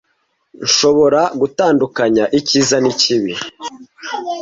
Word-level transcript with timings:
Nshobora 0.65 1.21
gutandukanya 1.39 2.23
icyiza 2.39 2.75
n'ikibi. 2.83 3.33